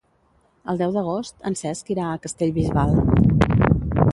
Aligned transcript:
El 0.71 0.79
deu 0.81 0.95
d'agost 0.95 1.45
en 1.49 1.57
Cesc 1.61 1.93
irà 1.97 2.07
a 2.15 2.23
Castellbisbal. 2.25 2.99